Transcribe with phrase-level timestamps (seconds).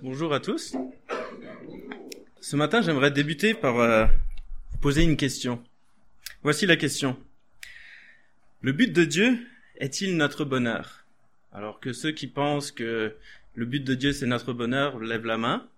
[0.00, 0.74] Bonjour à tous.
[2.40, 4.06] Ce matin, j'aimerais débuter par euh,
[4.72, 5.62] vous poser une question.
[6.42, 7.16] Voici la question.
[8.62, 9.38] Le but de Dieu
[9.76, 11.04] est-il notre bonheur?
[11.52, 13.16] Alors que ceux qui pensent que
[13.54, 15.68] le but de Dieu c'est notre bonheur lèvent la main.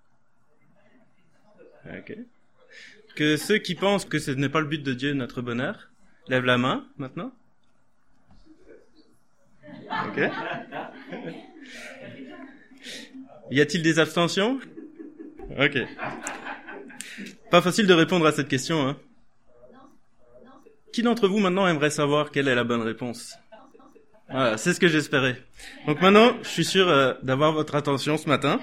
[3.15, 5.91] Que ceux qui pensent que ce n'est pas le but de Dieu notre bonheur
[6.29, 7.33] lèvent la main maintenant.
[10.09, 10.21] Ok.
[13.55, 14.59] Y a-t-il des abstentions?
[15.61, 15.79] Ok.
[17.53, 18.97] Pas facile de répondre à cette question, hein
[20.93, 23.37] Qui d'entre vous maintenant aimerait savoir quelle est la bonne réponse?
[24.57, 25.41] C'est ce que j'espérais.
[25.87, 28.59] Donc maintenant, je suis sûr euh, d'avoir votre attention ce matin.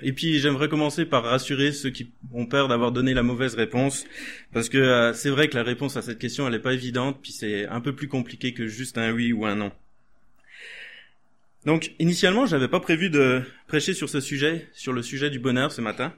[0.00, 4.06] Et puis j'aimerais commencer par rassurer ceux qui ont peur d'avoir donné la mauvaise réponse,
[4.54, 7.18] parce que euh, c'est vrai que la réponse à cette question elle n'est pas évidente,
[7.20, 9.72] puis c'est un peu plus compliqué que juste un oui ou un non.
[11.66, 15.72] Donc, initialement, j'avais pas prévu de prêcher sur ce sujet, sur le sujet du bonheur
[15.72, 16.14] ce matin.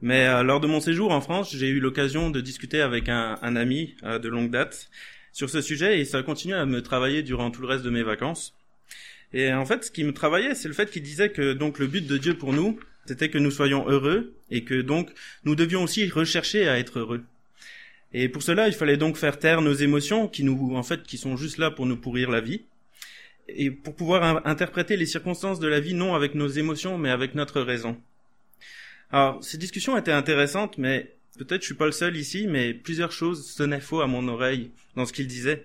[0.00, 3.36] Mais euh, lors de mon séjour en France, j'ai eu l'occasion de discuter avec un,
[3.56, 4.90] ami euh, de longue date
[5.32, 7.90] sur ce sujet et ça a continué à me travailler durant tout le reste de
[7.90, 8.54] mes vacances.
[9.32, 11.86] Et en fait, ce qui me travaillait, c'est le fait qu'il disait que donc le
[11.86, 15.10] but de Dieu pour nous, c'était que nous soyons heureux et que donc
[15.44, 17.22] nous devions aussi rechercher à être heureux.
[18.12, 21.18] Et pour cela, il fallait donc faire taire nos émotions qui nous, en fait, qui
[21.18, 22.62] sont juste là pour nous pourrir la vie
[23.48, 27.34] et pour pouvoir interpréter les circonstances de la vie non avec nos émotions mais avec
[27.34, 27.96] notre raison.
[29.10, 33.12] Alors, ces discussions étaient intéressantes, mais peut-être je suis pas le seul ici, mais plusieurs
[33.12, 35.64] choses sonnaient faux à mon oreille dans ce qu'il disait.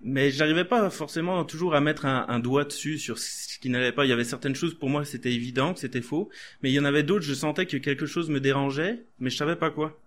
[0.00, 4.04] Mais j'arrivais pas forcément toujours à mettre un, doigt dessus sur ce qui n'allait pas.
[4.04, 6.30] Il y avait certaines choses pour moi c'était évident que c'était faux,
[6.62, 9.36] mais il y en avait d'autres je sentais que quelque chose me dérangeait, mais je
[9.36, 9.98] savais pas quoi.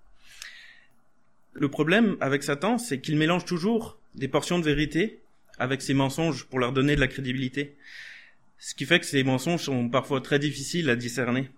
[1.54, 5.20] Le problème avec Satan, c'est qu'il mélange toujours des portions de vérité
[5.60, 7.76] avec ses mensonges pour leur donner de la crédibilité.
[8.58, 11.50] Ce qui fait que ces mensonges sont parfois très difficiles à discerner.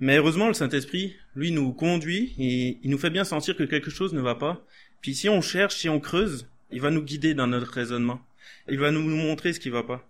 [0.00, 3.90] Mais heureusement, le Saint-Esprit, lui, nous conduit et il nous fait bien sentir que quelque
[3.90, 4.64] chose ne va pas.
[5.00, 8.20] Puis si on cherche, si on creuse, il va nous guider dans notre raisonnement.
[8.68, 10.08] Il va nous montrer ce qui va pas.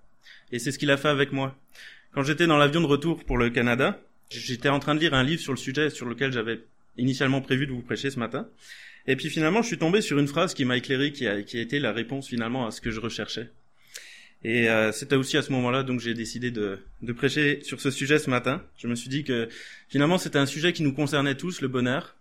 [0.53, 1.59] Et c'est ce qu'il a fait avec moi.
[2.13, 5.23] Quand j'étais dans l'avion de retour pour le Canada, j'étais en train de lire un
[5.23, 6.61] livre sur le sujet sur lequel j'avais
[6.99, 8.49] initialement prévu de vous prêcher ce matin.
[9.07, 11.59] Et puis finalement, je suis tombé sur une phrase qui m'a éclairé, qui a, qui
[11.59, 13.51] été la réponse finalement à ce que je recherchais.
[14.45, 17.91] Et euh, c'était aussi à ce moment-là donc j'ai décidé de, de prêcher sur ce
[17.91, 18.63] sujet ce matin.
[18.77, 19.49] Je me suis dit que
[19.89, 22.17] finalement c'était un sujet qui nous concernait tous, le bonheur,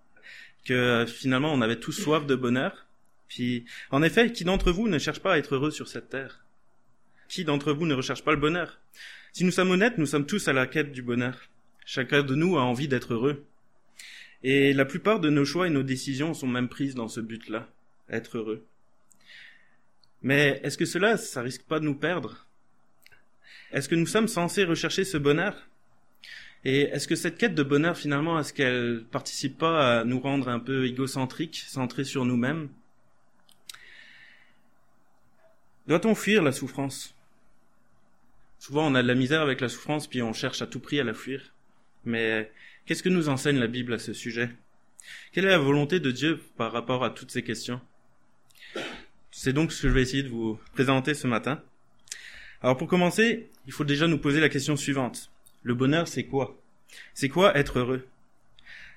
[0.65, 2.88] que euh, finalement on avait tous soif de bonheur.
[3.27, 6.45] Puis en effet, qui d'entre vous ne cherche pas à être heureux sur cette terre?
[7.27, 8.79] Qui d'entre vous ne recherche pas le bonheur?
[9.33, 11.38] Si nous sommes honnêtes, nous sommes tous à la quête du bonheur.
[11.85, 13.45] Chacun de nous a envie d'être heureux.
[14.43, 17.67] Et la plupart de nos choix et nos décisions sont même prises dans ce but-là,
[18.09, 18.65] être heureux.
[20.21, 22.47] Mais est-ce que cela, ça risque pas de nous perdre?
[23.71, 25.67] Est-ce que nous sommes censés rechercher ce bonheur?
[26.63, 30.49] Et est-ce que cette quête de bonheur, finalement, est-ce qu'elle participe pas à nous rendre
[30.49, 32.69] un peu égocentriques, centrés sur nous-mêmes?
[35.87, 37.15] Doit-on fuir la souffrance?
[38.59, 40.99] Souvent, on a de la misère avec la souffrance, puis on cherche à tout prix
[40.99, 41.53] à la fuir.
[42.03, 42.51] Mais
[42.87, 44.49] Qu'est-ce que nous enseigne la Bible à ce sujet?
[45.33, 47.81] Quelle est la volonté de Dieu par rapport à toutes ces questions?
[49.29, 51.61] C'est donc ce que je vais essayer de vous présenter ce matin.
[52.61, 55.31] Alors pour commencer, il faut déjà nous poser la question suivante.
[55.63, 56.57] Le bonheur, c'est quoi?
[57.13, 58.07] C'est quoi être heureux?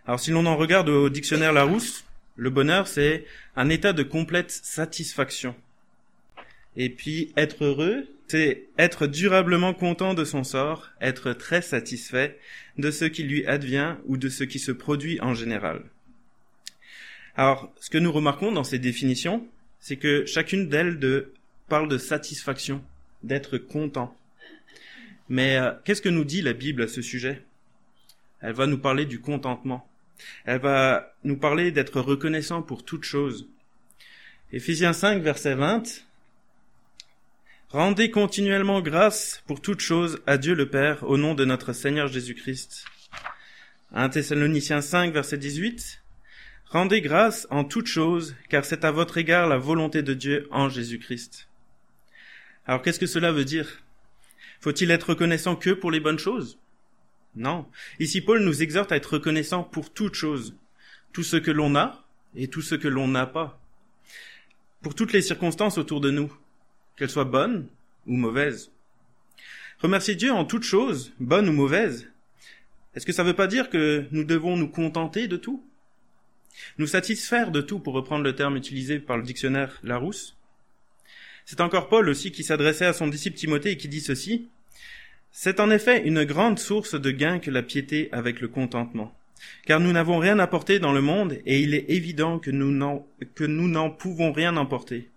[0.07, 2.05] Alors si l'on en regarde au dictionnaire Larousse,
[2.37, 5.57] le bonheur, c'est un état de complète satisfaction.
[6.77, 12.39] Et puis être heureux, c'est être durablement content de son sort, être très satisfait
[12.79, 15.83] de ce qui lui advient ou de ce qui se produit en général.
[17.37, 19.47] Alors, ce que nous remarquons dans ces définitions,
[19.81, 21.33] c'est que chacune d'elles de,
[21.69, 22.85] parle de satisfaction,
[23.23, 24.17] d'être content.
[25.29, 27.43] Mais euh, qu'est-ce que nous dit la Bible à ce sujet?
[28.41, 29.89] Elle va nous parler du contentement.
[30.45, 33.49] Elle va nous parler d'être reconnaissant pour toute chose.
[34.53, 36.05] Éphésiens 5, verset 20,
[37.73, 42.09] Rendez continuellement grâce pour toutes choses à Dieu le Père au nom de notre Seigneur
[42.09, 42.85] Jésus-Christ.
[43.93, 46.03] 1 Thessaloniciens 5, verset 18.
[46.67, 50.69] Rendez grâce en toutes choses, car c'est à votre égard la volonté de Dieu en
[50.69, 51.49] Jésus-Christ.
[52.67, 53.85] Alors qu'est-ce que cela veut dire?
[54.61, 56.59] Faut-il être reconnaissant que pour les bonnes choses?
[57.37, 57.69] Non.
[58.01, 60.57] Ici Paul nous exhorte à être reconnaissant pour toutes choses,
[61.13, 62.05] tout ce que l'on a
[62.35, 63.61] et tout ce que l'on n'a pas,
[64.83, 66.37] pour toutes les circonstances autour de nous,
[67.01, 67.67] qu'elle soit bonne
[68.07, 68.71] ou mauvaise.
[69.79, 72.11] Remercier Dieu en toute chose, bonne ou mauvaise,
[72.95, 75.65] est-ce que ça ne veut pas dire que nous devons nous contenter de tout?
[76.77, 80.37] Nous satisfaire de tout, pour reprendre le terme utilisé par le dictionnaire Larousse?
[81.47, 84.51] C'est encore Paul aussi qui s'adressait à son disciple Timothée et qui dit ceci.
[85.33, 89.17] C'est en effet une grande source de gain que la piété avec le contentement.
[89.65, 93.07] Car nous n'avons rien apporté dans le monde et il est évident que nous n'en,
[93.35, 95.09] que nous n'en pouvons rien emporter.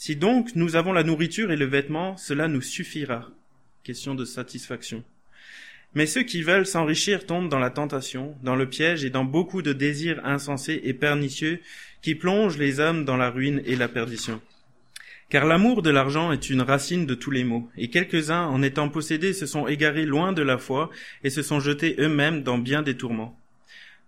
[0.00, 3.32] Si donc nous avons la nourriture et le vêtement, cela nous suffira.
[3.82, 5.02] Question de satisfaction.
[5.94, 9.60] Mais ceux qui veulent s'enrichir tombent dans la tentation, dans le piège et dans beaucoup
[9.60, 11.58] de désirs insensés et pernicieux
[12.00, 14.40] qui plongent les hommes dans la ruine et la perdition.
[15.30, 18.88] Car l'amour de l'argent est une racine de tous les maux, et quelques-uns, en étant
[18.90, 20.90] possédés, se sont égarés loin de la foi
[21.24, 23.36] et se sont jetés eux-mêmes dans bien des tourments.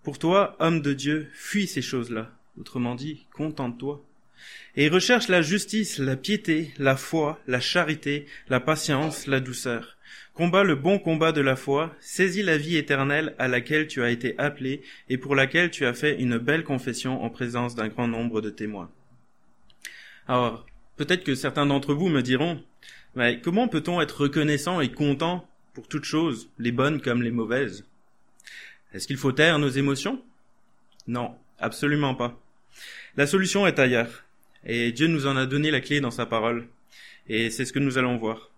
[0.04, 2.30] Pour toi, homme de Dieu, fuis ces choses-là.
[2.56, 4.06] Autrement dit, contente-toi.
[4.76, 9.96] Et recherche la justice, la piété, la foi, la charité, la patience, la douceur.
[10.34, 14.10] Combat le bon combat de la foi, saisis la vie éternelle à laquelle tu as
[14.10, 18.08] été appelé et pour laquelle tu as fait une belle confession en présence d'un grand
[18.08, 18.90] nombre de témoins.
[20.28, 20.64] Alors,
[20.96, 22.62] peut-être que certains d'entre vous me diront,
[23.16, 27.84] mais comment peut-on être reconnaissant et content pour toutes choses, les bonnes comme les mauvaises?
[28.94, 30.22] Est-ce qu'il faut taire nos émotions?
[31.06, 32.40] Non, absolument pas.
[33.16, 34.24] La solution est ailleurs.
[34.64, 36.68] Et Dieu nous en a donné la clé dans sa parole.
[37.28, 38.50] Et c'est ce que nous allons voir.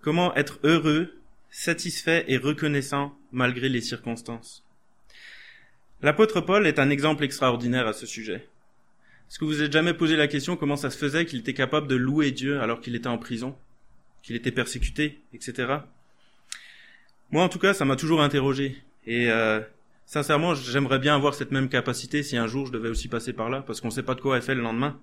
[0.00, 1.14] Comment être heureux,
[1.50, 4.64] satisfait et reconnaissant malgré les circonstances?
[6.02, 8.48] L'apôtre Paul est un exemple extraordinaire à ce sujet.
[9.28, 11.86] Est-ce que vous êtes jamais posé la question comment ça se faisait qu'il était capable
[11.86, 13.56] de louer Dieu alors qu'il était en prison,
[14.22, 15.76] qu'il était persécuté, etc.
[17.30, 18.76] Moi, en tout cas, ça m'a toujours interrogé.
[19.06, 19.60] Et euh,
[20.06, 23.50] sincèrement, j'aimerais bien avoir cette même capacité si un jour je devais aussi passer par
[23.50, 25.00] là, parce qu'on ne sait pas de quoi elle fait le lendemain.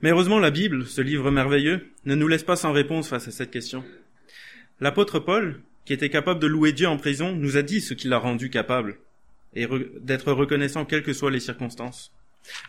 [0.00, 3.30] Mais heureusement, la Bible, ce livre merveilleux, ne nous laisse pas sans réponse face à
[3.30, 3.84] cette question.
[4.80, 8.08] L'apôtre Paul, qui était capable de louer Dieu en prison, nous a dit ce qui
[8.08, 8.98] l'a rendu capable,
[9.54, 9.68] et
[10.00, 12.12] d'être reconnaissant quelles que soient les circonstances.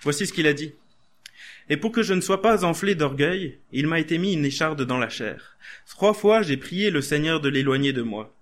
[0.02, 0.74] Voici ce qu'il a dit.
[1.70, 4.84] Et pour que je ne sois pas enflé d'orgueil, il m'a été mis une écharde
[4.84, 5.58] dans la chair.
[5.90, 8.34] Trois fois j'ai prié le Seigneur de l'éloigner de moi.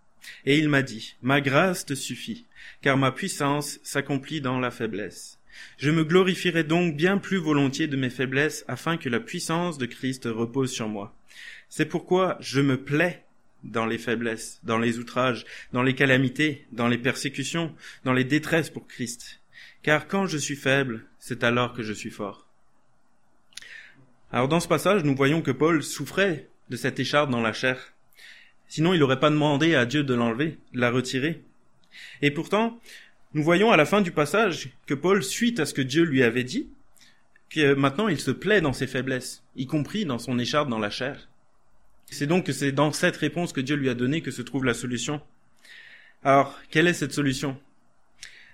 [0.45, 2.45] Et il m'a dit, Ma grâce te suffit,
[2.81, 5.39] car ma puissance s'accomplit dans la faiblesse.
[5.77, 9.85] Je me glorifierai donc bien plus volontiers de mes faiblesses, afin que la puissance de
[9.85, 11.15] Christ repose sur moi.
[11.69, 13.25] C'est pourquoi je me plais
[13.63, 18.69] dans les faiblesses, dans les outrages, dans les calamités, dans les persécutions, dans les détresses
[18.69, 19.41] pour Christ.
[19.83, 22.47] Car quand je suis faible, c'est alors que je suis fort.
[24.31, 27.94] Alors dans ce passage, nous voyons que Paul souffrait de cette écharpe dans la chair.
[28.71, 31.44] Sinon, il n'aurait pas demandé à Dieu de l'enlever, de la retirer.
[32.21, 32.79] Et pourtant,
[33.33, 36.23] nous voyons à la fin du passage que Paul, suite à ce que Dieu lui
[36.23, 36.69] avait dit,
[37.50, 40.89] que maintenant il se plaît dans ses faiblesses, y compris dans son écharpe dans la
[40.89, 41.27] chair.
[42.06, 44.63] C'est donc que c'est dans cette réponse que Dieu lui a donnée que se trouve
[44.63, 45.21] la solution.
[46.24, 47.59] Alors, quelle est cette solution?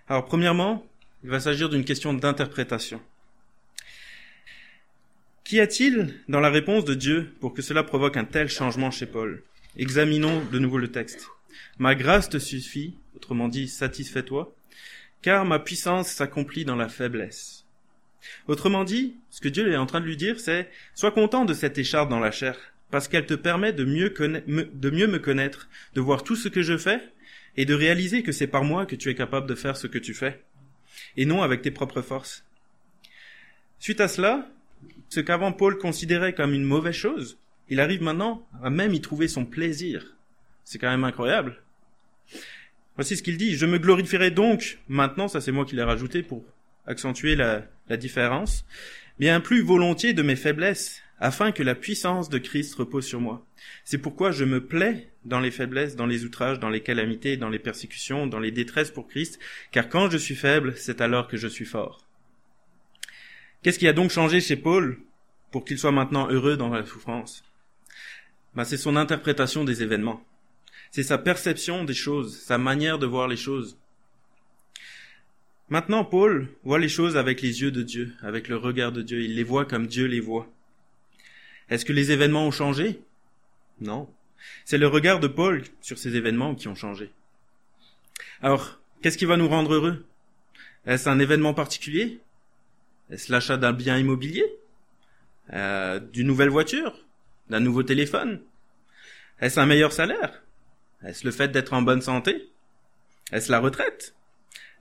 [0.09, 0.83] Alors, premièrement,
[1.23, 2.99] il va s'agir d'une question d'interprétation.
[5.43, 9.05] Qu'y a-t-il dans la réponse de Dieu pour que cela provoque un tel changement chez
[9.05, 9.43] Paul?
[9.79, 11.29] Examinons de nouveau le texte.
[11.77, 14.55] Ma grâce te suffit, autrement dit, satisfais-toi,
[15.21, 17.65] car ma puissance s'accomplit dans la faiblesse.
[18.47, 21.53] Autrement dit, ce que Dieu est en train de lui dire, c'est sois content de
[21.53, 22.57] cette écharpe dans la chair,
[22.89, 26.63] parce qu'elle te permet de mieux, de mieux me connaître, de voir tout ce que
[26.63, 26.99] je fais,
[27.55, 29.99] et de réaliser que c'est par moi que tu es capable de faire ce que
[29.99, 30.43] tu fais,
[31.17, 32.43] et non avec tes propres forces.
[33.77, 34.49] Suite à cela,
[35.09, 37.37] ce qu'avant Paul considérait comme une mauvaise chose,
[37.69, 40.15] il arrive maintenant à même y trouver son plaisir.
[40.63, 41.61] C'est quand même incroyable.
[42.95, 43.55] Voici ce qu'il dit.
[43.55, 46.43] Je me glorifierai donc, maintenant, ça c'est moi qui l'ai rajouté pour
[46.85, 48.65] accentuer la, la différence,
[49.19, 53.45] bien plus volontiers de mes faiblesses, afin que la puissance de Christ repose sur moi.
[53.83, 57.49] C'est pourquoi je me plais dans les faiblesses, dans les outrages, dans les calamités, dans
[57.49, 59.39] les persécutions, dans les détresses pour Christ,
[59.71, 62.05] car quand je suis faible, c'est alors que je suis fort.
[63.63, 64.99] Qu'est-ce qui a donc changé chez Paul
[65.51, 67.43] pour qu'il soit maintenant heureux dans la souffrance?
[68.57, 70.25] Bah, c'est son interprétation des événements.
[70.89, 73.77] C'est sa perception des choses, sa manière de voir les choses.
[75.69, 79.21] Maintenant, Paul voit les choses avec les yeux de Dieu, avec le regard de Dieu.
[79.21, 80.47] Il les voit comme Dieu les voit.
[81.69, 82.99] Est-ce que les événements ont changé?
[83.79, 84.09] Non.
[84.65, 87.11] C'est le regard de Paul sur ces événements qui ont changé.
[88.41, 90.03] Alors, qu'est-ce qui va nous rendre heureux?
[90.87, 92.21] Est-ce un événement particulier?
[93.11, 94.45] Est-ce l'achat d'un bien immobilier?
[95.53, 97.06] Euh, D'une nouvelle voiture?
[97.49, 98.41] D'un nouveau téléphone?
[99.39, 100.43] Est-ce un meilleur salaire?
[101.03, 102.49] Est-ce le fait d'être en bonne santé?
[103.31, 104.15] Est-ce la retraite?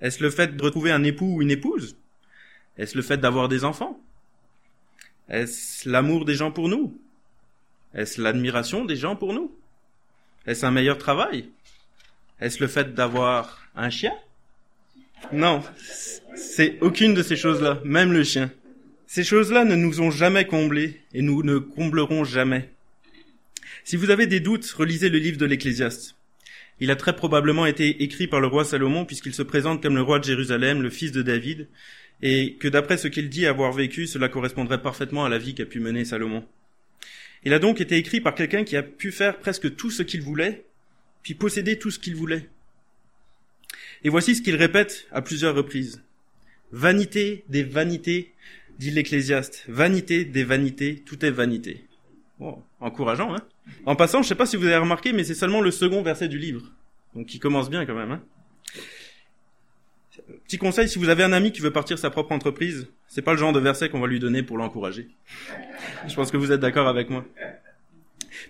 [0.01, 1.97] Est-ce le fait de retrouver un époux ou une épouse?
[2.79, 4.01] Est-ce le fait d'avoir des enfants?
[5.29, 7.01] Est-ce l'amour des gens pour nous?
[7.95, 9.57] Est-ce l'admiration des gens pour nous?
[10.47, 11.51] Est-ce un meilleur travail?
[12.41, 14.15] Est-ce le fait d'avoir un chien?
[15.33, 15.63] Non,
[16.35, 18.51] c'est aucune de ces choses-là, même le chien.
[19.07, 22.71] Ces choses-là ne nous ont jamais comblés et nous ne comblerons jamais.
[23.85, 26.17] Si vous avez des doutes, relisez le livre de l'Ecclésiaste.
[26.81, 30.03] Il a très probablement été écrit par le roi Salomon puisqu'il se présente comme le
[30.03, 31.69] roi de Jérusalem, le fils de David,
[32.21, 35.67] et que d'après ce qu'il dit avoir vécu, cela correspondrait parfaitement à la vie qu'a
[35.67, 36.45] pu mener Salomon.
[37.45, 40.21] Il a donc été écrit par quelqu'un qui a pu faire presque tout ce qu'il
[40.21, 40.65] voulait,
[41.23, 42.49] puis posséder tout ce qu'il voulait.
[44.03, 46.03] Et voici ce qu'il répète à plusieurs reprises.
[46.73, 48.33] Vanité des vanités,
[48.79, 49.65] dit l'Ecclésiaste.
[49.69, 51.85] Vanité des vanités, tout est vanité.
[52.39, 53.43] Bon, encourageant, hein
[53.87, 56.29] En passant, je sais pas si vous avez remarqué, mais c'est seulement le second verset
[56.29, 56.71] du livre.
[57.15, 58.23] Donc qui commence bien quand même, hein
[60.45, 63.33] Petit conseil, si vous avez un ami qui veut partir sa propre entreprise, c'est pas
[63.33, 65.09] le genre de verset qu'on va lui donner pour l'encourager.
[66.07, 67.25] Je pense que vous êtes d'accord avec moi.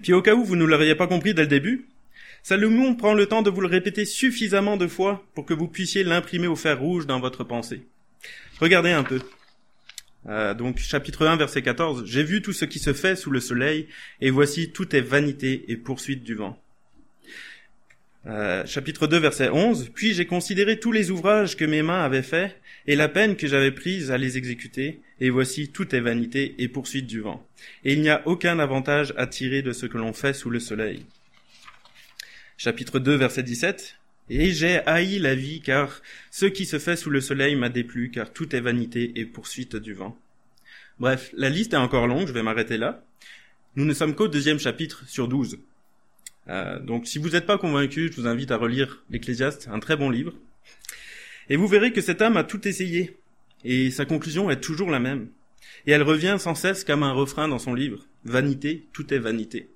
[0.02, 1.87] Puis au cas où vous ne l'auriez pas compris dès le début,
[2.42, 6.04] Salomon prend le temps de vous le répéter suffisamment de fois pour que vous puissiez
[6.04, 7.83] l'imprimer au fer rouge dans votre pensée.
[8.61, 9.21] Regardez un peu.
[10.28, 12.04] Euh, donc chapitre 1 verset 14.
[12.06, 13.88] J'ai vu tout ce qui se fait sous le soleil,
[14.21, 16.61] et voici tout est vanité et poursuite du vent.
[18.26, 19.90] Euh, chapitre 2 verset 11.
[19.95, 22.56] Puis j'ai considéré tous les ouvrages que mes mains avaient faits,
[22.88, 26.68] et la peine que j'avais prise à les exécuter, et voici tout est vanité et
[26.68, 27.47] poursuite du vent.
[27.85, 30.61] Et il n'y a aucun avantage à tirer de ce que l'on fait sous le
[30.61, 31.06] soleil.
[32.56, 33.95] Chapitre 2 verset 17.
[34.28, 38.11] Et j'ai haï la vie, car ce qui se fait sous le soleil m'a déplu,
[38.11, 40.18] car tout est vanité et poursuite du vent.
[40.99, 43.04] Bref, la liste est encore longue, je vais m'arrêter là.
[43.76, 45.59] Nous ne sommes qu'au deuxième chapitre sur douze.
[46.49, 49.97] Euh, donc si vous n'êtes pas convaincu, je vous invite à relire l'Ecclésiaste, un très
[49.97, 50.33] bon livre.
[51.49, 53.16] Et vous verrez que cet homme a tout essayé,
[53.64, 55.28] et sa conclusion est toujours la même.
[55.87, 58.06] Et elle revient sans cesse comme un refrain dans son livre.
[58.25, 59.68] Vanité, tout est vanité.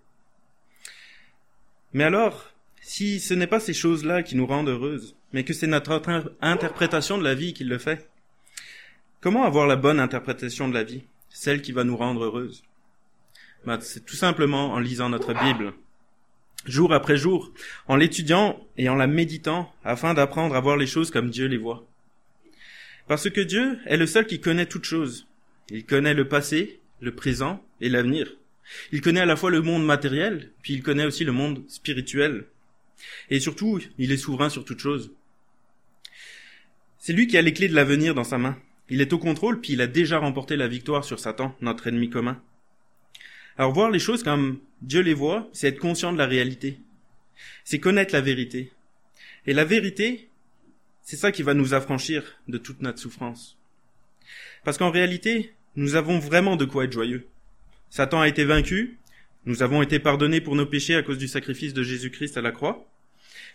[1.92, 5.66] Mais alors, si ce n'est pas ces choses-là qui nous rendent heureuses, mais que c'est
[5.66, 6.02] notre
[6.40, 8.08] interprétation de la vie qui le fait.
[9.20, 12.64] Comment avoir la bonne interprétation de la vie, celle qui va nous rendre heureuses?
[13.66, 15.74] Bah, C'est tout simplement en lisant notre Bible,
[16.64, 17.52] jour après jour,
[17.86, 21.58] en l'étudiant et en la méditant, afin d'apprendre à voir les choses comme Dieu les
[21.58, 21.86] voit.
[23.06, 25.26] Parce que Dieu est le seul qui connaît toutes choses.
[25.68, 28.36] Il connaît le passé, le présent et l'avenir.
[28.92, 32.46] Il connaît à la fois le monde matériel, puis il connaît aussi le monde spirituel.
[33.28, 35.12] Et surtout, il est souverain sur toute chose.
[36.98, 38.58] C'est lui qui a les clés de l'avenir dans sa main.
[38.88, 42.10] Il est au contrôle, puis il a déjà remporté la victoire sur Satan, notre ennemi
[42.10, 42.42] commun.
[43.56, 46.78] Alors voir les choses comme Dieu les voit, c'est être conscient de la réalité.
[47.64, 48.72] C'est connaître la vérité.
[49.46, 50.28] Et la vérité,
[51.02, 53.58] c'est ça qui va nous affranchir de toute notre souffrance.
[54.64, 57.26] Parce qu'en réalité, nous avons vraiment de quoi être joyeux.
[57.88, 58.98] Satan a été vaincu,
[59.46, 62.52] nous avons été pardonnés pour nos péchés à cause du sacrifice de Jésus-Christ à la
[62.52, 62.89] croix.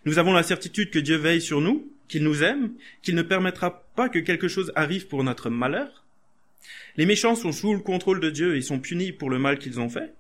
[0.05, 3.83] Nous avons la certitude que Dieu veille sur nous, qu'il nous aime, qu'il ne permettra
[3.95, 6.05] pas que quelque chose arrive pour notre malheur.
[6.97, 9.79] Les méchants sont sous le contrôle de Dieu et sont punis pour le mal qu'ils
[9.79, 10.13] ont fait.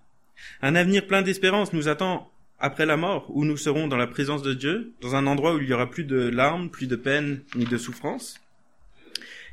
[0.61, 4.41] Un avenir plein d'espérance nous attend après la mort, où nous serons dans la présence
[4.41, 7.41] de Dieu, dans un endroit où il y aura plus de larmes, plus de peine,
[7.55, 8.39] ni de souffrance.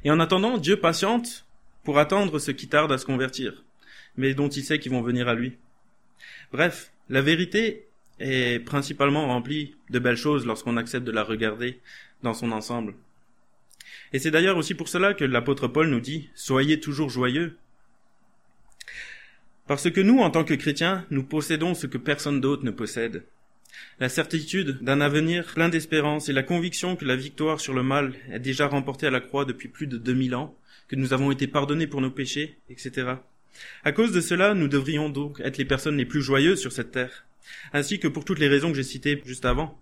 [0.04, 1.46] Et en attendant, Dieu patiente
[1.84, 3.64] pour attendre ceux qui tardent à se convertir,
[4.16, 5.58] mais dont il sait qu'ils vont venir à lui.
[6.52, 7.86] Bref, la vérité
[8.22, 11.80] est principalement remplie de belles choses lorsqu'on accepte de la regarder
[12.22, 12.94] dans son ensemble.
[14.12, 17.56] Et c'est d'ailleurs aussi pour cela que l'apôtre Paul nous dit Soyez toujours joyeux.
[19.66, 23.24] Parce que nous, en tant que chrétiens, nous possédons ce que personne d'autre ne possède.
[24.00, 28.12] La certitude d'un avenir plein d'espérance et la conviction que la victoire sur le mal
[28.30, 30.56] est déjà remportée à la croix depuis plus de 2000 ans,
[30.88, 33.14] que nous avons été pardonnés pour nos péchés, etc.
[33.84, 36.90] À cause de cela, nous devrions donc être les personnes les plus joyeuses sur cette
[36.90, 37.24] terre,
[37.72, 39.80] ainsi que pour toutes les raisons que j'ai citées juste avant.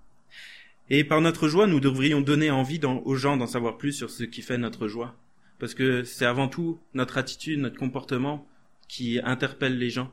[0.88, 4.24] Et par notre joie, nous devrions donner envie aux gens d'en savoir plus sur ce
[4.24, 5.16] qui fait notre joie.
[5.60, 8.48] Parce que c'est avant tout notre attitude, notre comportement
[8.88, 10.12] qui interpelle les gens.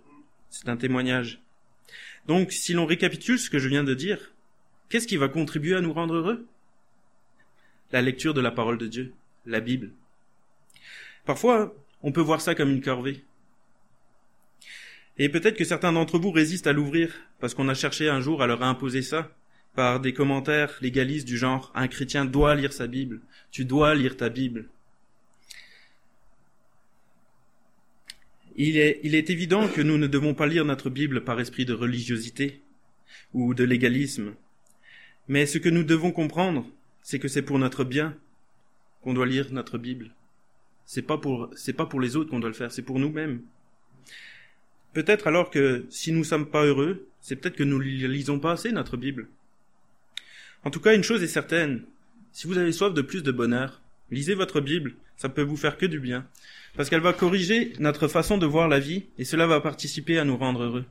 [0.50, 1.42] C'est un témoignage.
[2.28, 4.34] Donc, si l'on récapitule ce que je viens de dire,
[4.90, 6.46] qu'est-ce qui va contribuer à nous rendre heureux?
[7.92, 9.14] La lecture de la parole de Dieu,
[9.46, 9.92] la Bible.
[11.26, 11.74] Parfois,
[12.04, 13.24] on peut voir ça comme une corvée.
[15.20, 18.44] Et peut-être que certains d'entre vous résistent à l'ouvrir parce qu'on a cherché un jour
[18.44, 19.32] à leur imposer ça
[19.74, 23.22] par des commentaires légalistes du genre un chrétien doit lire sa Bible,
[23.52, 24.70] tu dois lire ta Bible.
[28.60, 32.64] Il est, évident que nous ne devons pas lire notre Bible par esprit de religiosité
[33.34, 34.34] ou de légalisme.
[35.28, 36.66] Mais ce que nous devons comprendre,
[37.04, 38.18] c'est que c'est pour notre bien
[39.02, 40.10] qu'on doit lire notre Bible.
[40.88, 41.22] C'est pas
[41.56, 43.42] c'est pas pour les autres qu'on doit le faire, c'est pour nous-mêmes.
[44.98, 48.54] Peut-être alors que si nous sommes pas heureux, c'est peut-être que nous ne lisons pas
[48.54, 49.28] assez notre Bible.
[50.64, 51.84] En tout cas, une chose est certaine.
[52.32, 55.78] Si vous avez soif de plus de bonheur, lisez votre Bible, ça peut vous faire
[55.78, 56.26] que du bien.
[56.76, 60.26] Parce qu'elle va corriger notre façon de voir la vie, et cela va participer à
[60.26, 60.86] nous rendre heureux.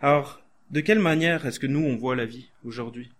[0.00, 3.10] Alors, de quelle manière est-ce que nous, on voit la vie aujourd'hui?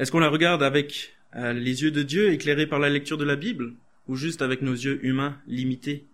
[0.00, 3.24] Est-ce qu'on la regarde avec euh, les yeux de Dieu éclairés par la lecture de
[3.24, 3.74] la Bible
[4.08, 6.04] ou juste avec nos yeux humains limités?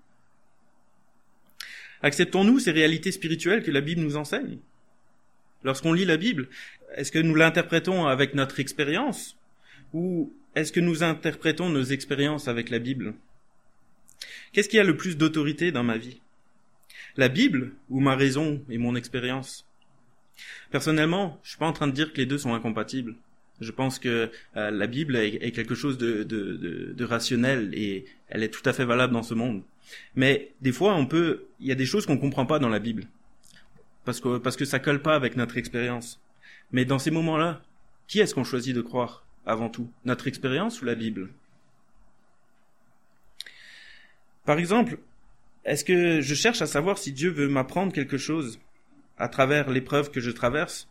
[2.03, 4.59] Acceptons-nous ces réalités spirituelles que la Bible nous enseigne?
[5.65, 6.49] Lorsqu'on lit la Bible,
[6.95, 9.37] est-ce que nous l'interprétons avec notre expérience?
[9.93, 13.15] Ou est-ce que nous interprétons nos expériences avec la Bible?
[14.53, 16.21] Qu'est-ce qui a le plus d'autorité dans ma vie?
[17.17, 19.67] La Bible ou ma raison et mon expérience?
[20.71, 23.17] Personnellement, je suis pas en train de dire que les deux sont incompatibles.
[23.61, 28.69] Je pense que euh, la Bible est, quelque chose de, rationnel et elle est tout
[28.69, 29.63] à fait valable dans ce monde.
[30.15, 32.81] Mais des fois, on peut, il y a des choses qu'on comprend pas dans la
[32.81, 33.05] Bible
[34.07, 36.21] parce que parce que ça colle pas avec notre expérience.
[36.73, 37.63] Mais dans ces moments-là,
[38.07, 39.91] qui est-ce qu'on choisit de croire avant tout?
[40.05, 41.29] Notre expérience ou la Bible?
[44.45, 44.99] Par exemple,
[45.65, 48.61] est-ce que je cherche à savoir si Dieu veut m'apprendre quelque chose
[49.19, 50.89] à travers l'épreuve que je traverse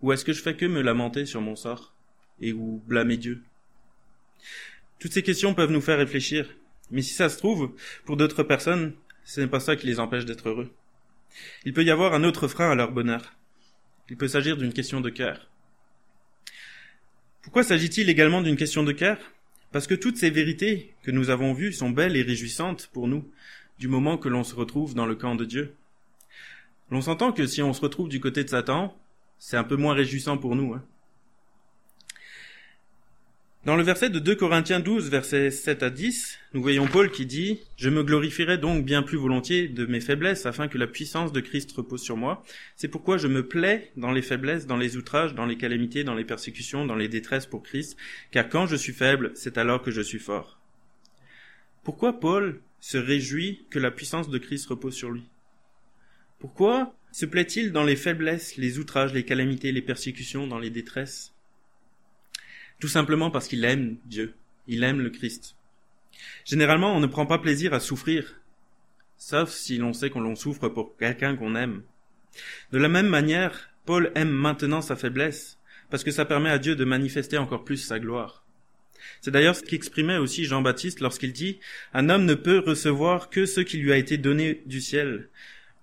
[0.00, 1.92] Ou est-ce que je fais que me lamenter sur mon sort?
[2.42, 3.42] Et ou blâmer Dieu
[4.98, 6.54] Toutes ces questions peuvent nous faire réfléchir.
[6.90, 7.72] Mais si ça se trouve,
[8.04, 8.92] pour d'autres personnes,
[9.24, 10.70] ce n'est pas ça qui les empêche d'être heureux.
[11.64, 13.34] Il peut y avoir un autre frein à leur bonheur.
[14.10, 15.48] Il peut s'agir d'une question de cœur.
[17.40, 19.18] Pourquoi s'agit-il également d'une question de cœur?
[19.70, 23.26] Parce que toutes ces vérités que nous avons vues sont belles et réjouissantes pour nous,
[23.78, 25.74] du moment que l'on se retrouve dans le camp de Dieu.
[26.90, 28.94] L'on s'entend que si on se retrouve du côté de Satan,
[29.38, 30.74] c'est un peu moins réjouissant pour nous.
[30.74, 30.84] Hein.
[33.64, 37.26] Dans le verset de 2 Corinthiens 12, versets 7 à 10, nous voyons Paul qui
[37.26, 41.30] dit «Je me glorifierai donc bien plus volontiers de mes faiblesses, afin que la puissance
[41.30, 42.42] de Christ repose sur moi.
[42.74, 46.16] C'est pourquoi je me plais dans les faiblesses, dans les outrages, dans les calamités, dans
[46.16, 47.96] les persécutions, dans les détresses pour Christ,
[48.32, 50.58] car quand je suis faible, c'est alors que je suis fort.»
[51.84, 55.22] Pourquoi Paul se réjouit que la puissance de Christ repose sur lui?
[56.40, 61.31] Pourquoi se plaît-il dans les faiblesses, les outrages, les calamités, les persécutions, dans les détresses?
[62.82, 64.34] Tout simplement parce qu'il aime Dieu,
[64.66, 65.54] il aime le Christ.
[66.44, 68.40] Généralement, on ne prend pas plaisir à souffrir,
[69.16, 71.82] sauf si l'on sait qu'on l'on souffre pour quelqu'un qu'on aime.
[72.72, 76.74] De la même manière, Paul aime maintenant sa faiblesse, parce que ça permet à Dieu
[76.74, 78.44] de manifester encore plus sa gloire.
[79.20, 81.60] C'est d'ailleurs ce qu'exprimait aussi Jean-Baptiste lorsqu'il dit
[81.94, 85.28] Un homme ne peut recevoir que ce qui lui a été donné du ciel.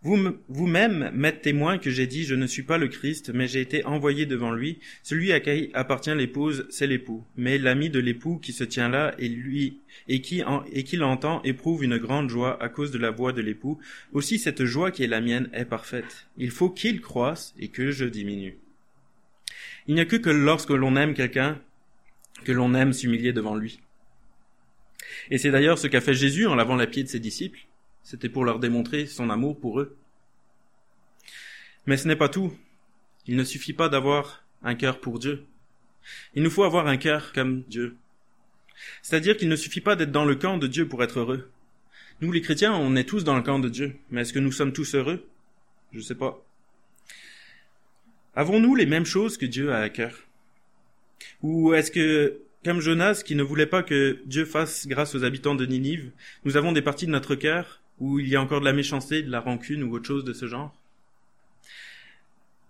[0.02, 3.84] Vous-même m'êtes témoin que j'ai dit, je ne suis pas le Christ, mais j'ai été
[3.84, 4.80] envoyé devant lui.
[5.04, 7.26] Celui à qui appartient l'épouse, c'est l'époux.
[7.36, 11.44] Mais l'ami de l'époux qui se tient là et lui, et qui, et qui l'entend
[11.44, 13.78] éprouve une grande joie à cause de la voix de l'époux.
[14.14, 16.28] Aussi cette joie qui est la mienne est parfaite.
[16.38, 18.58] Il faut qu'il croisse et que je diminue.
[19.88, 21.60] Il n'y a que que lorsque l'on aime quelqu'un,
[22.46, 23.82] que l'on aime s'humilier devant lui.
[25.30, 27.60] Et c'est d'ailleurs ce qu'a fait Jésus en lavant la pied de ses disciples.
[28.04, 29.98] C'était pour leur démontrer son amour pour eux.
[31.86, 32.54] Mais ce n'est pas tout.
[33.28, 35.46] Il ne suffit pas d'avoir un cœur pour Dieu.
[36.34, 37.96] Il nous faut avoir un cœur comme Dieu.
[39.02, 41.52] C'est-à-dire qu'il ne suffit pas d'être dans le camp de Dieu pour être heureux.
[42.22, 43.98] Nous, les chrétiens, on est tous dans le camp de Dieu.
[44.10, 45.28] Mais est-ce que nous sommes tous heureux?
[45.92, 46.44] Je ne sais pas.
[48.36, 50.16] Avons-nous les mêmes choses que Dieu a à cœur?
[51.42, 55.56] Ou est-ce que comme Jonas qui ne voulait pas que Dieu fasse grâce aux habitants
[55.56, 56.12] de Ninive,
[56.44, 59.22] nous avons des parties de notre cœur où il y a encore de la méchanceté,
[59.22, 60.76] de la rancune ou autre chose de ce genre?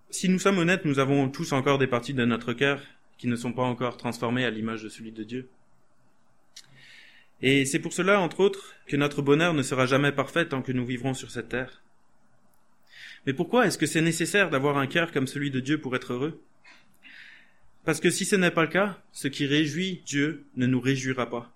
[0.09, 2.81] Si nous sommes honnêtes, nous avons tous encore des parties de notre cœur
[3.17, 5.49] qui ne sont pas encore transformées à l'image de celui de Dieu.
[7.41, 10.71] Et c'est pour cela, entre autres, que notre bonheur ne sera jamais parfait tant que
[10.71, 11.81] nous vivrons sur cette terre.
[13.25, 16.13] Mais pourquoi est-ce que c'est nécessaire d'avoir un cœur comme celui de Dieu pour être
[16.13, 16.41] heureux?
[17.85, 21.29] Parce que si ce n'est pas le cas, ce qui réjouit Dieu ne nous réjouira
[21.29, 21.53] pas.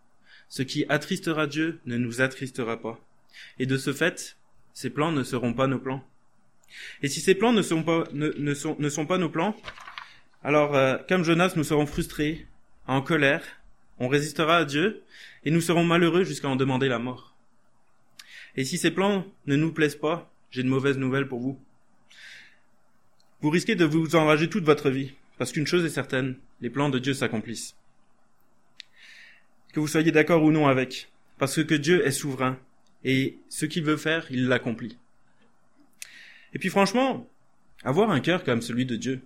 [0.48, 3.00] Ce qui attristera Dieu ne nous attristera pas.
[3.60, 4.38] Et de ce fait,
[4.74, 6.04] ces plans ne seront pas nos plans.
[7.02, 8.08] Et si ces plans ne sont pas,
[9.18, 9.56] nos plans,
[10.44, 12.48] alors euh, comme Jonas, nous serons frustrés,
[12.88, 13.44] en colère,
[14.00, 15.04] on résistera à Dieu,
[15.46, 17.36] et nous serons malheureux jusqu'à en demander la mort.
[18.56, 21.60] Et si ces plans ne nous plaisent pas, j'ai de mauvaises nouvelles pour vous.
[23.42, 25.14] Vous risquez de vous enrager toute votre vie.
[25.38, 27.76] Parce qu'une chose est certaine, les plans de Dieu s'accomplissent.
[29.74, 32.60] Que vous soyez d'accord ou non avec, parce que Dieu est souverain,
[33.04, 34.98] et ce qu'il veut faire, il l'accomplit.
[36.54, 37.30] Et puis franchement,
[37.84, 39.22] avoir un cœur comme celui de Dieu,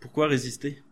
[0.00, 0.82] pourquoi résister?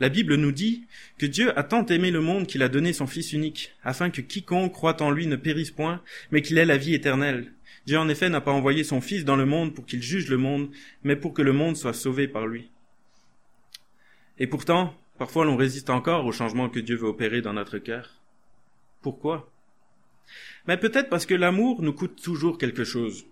[0.00, 0.86] La Bible nous dit
[1.18, 4.20] que Dieu a tant aimé le monde qu'il a donné son Fils unique, afin que
[4.20, 7.52] quiconque croit en lui ne périsse point, mais qu'il ait la vie éternelle.
[7.86, 10.38] Dieu en effet n'a pas envoyé son Fils dans le monde pour qu'il juge le
[10.38, 10.70] monde,
[11.02, 12.70] mais pour que le monde soit sauvé par lui.
[14.38, 18.20] Et pourtant, parfois l'on résiste encore au changement que Dieu veut opérer dans notre cœur.
[19.00, 19.53] Pourquoi?
[20.66, 23.26] Mais peut-être parce que l'amour nous coûte toujours quelque chose.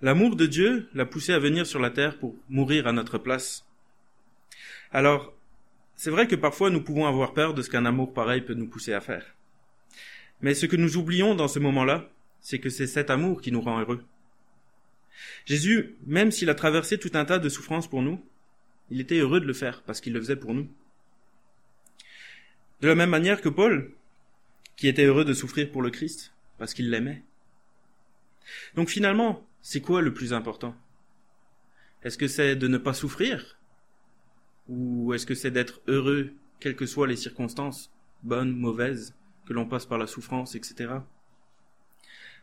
[0.00, 3.64] L'amour de Dieu l'a poussé à venir sur la terre pour mourir à notre place.
[4.90, 5.32] Alors,
[5.96, 8.68] c'est vrai que parfois nous pouvons avoir peur de ce qu'un amour pareil peut nous
[8.68, 9.34] pousser à faire.
[10.40, 13.60] Mais ce que nous oublions dans ce moment-là, c'est que c'est cet amour qui nous
[13.60, 14.04] rend heureux.
[15.46, 18.24] Jésus, même s'il a traversé tout un tas de souffrances pour nous,
[18.90, 20.68] il était heureux de le faire parce qu'il le faisait pour nous.
[22.80, 23.92] De la même manière que Paul,
[24.76, 27.22] qui était heureux de souffrir pour le Christ parce qu'il l'aimait.
[28.74, 30.74] Donc finalement, c'est quoi le plus important?
[32.02, 33.58] Est-ce que c'est de ne pas souffrir?
[34.68, 39.14] Ou est-ce que c'est d'être heureux, quelles que soient les circonstances, bonnes, mauvaises,
[39.46, 40.94] que l'on passe par la souffrance, etc.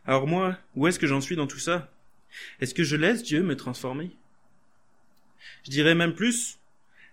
[0.05, 1.91] Alors moi, où est-ce que j'en suis dans tout ça?
[2.59, 4.11] Est-ce que je laisse Dieu me transformer?
[5.63, 6.59] Je dirais même plus,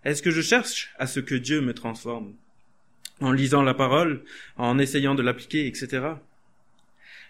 [0.04, 2.34] est-ce que je cherche à ce que Dieu me transforme?
[3.20, 4.24] En lisant la parole,
[4.56, 6.06] en essayant de l'appliquer, etc.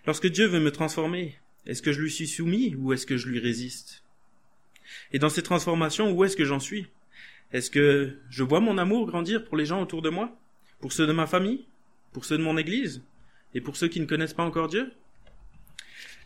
[0.05, 3.29] Lorsque Dieu veut me transformer, est-ce que je lui suis soumis ou est-ce que je
[3.29, 4.03] lui résiste?
[5.13, 6.89] Et dans ces transformations, où est-ce que j'en suis?
[7.53, 10.37] Est-ce que je vois mon amour grandir pour les gens autour de moi?
[10.81, 11.67] Pour ceux de ma famille?
[12.13, 13.03] Pour ceux de mon Église?
[13.55, 14.93] Et pour ceux qui ne connaissent pas encore Dieu?